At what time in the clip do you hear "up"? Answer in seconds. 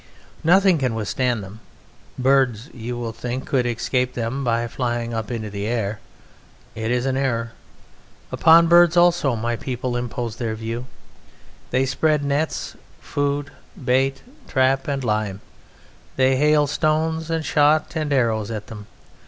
5.13-5.29